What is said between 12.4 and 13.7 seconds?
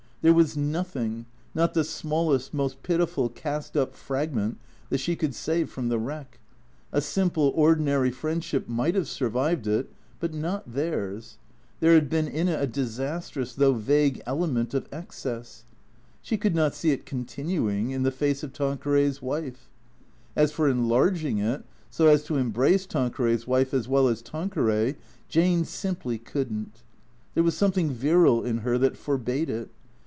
it a disastrous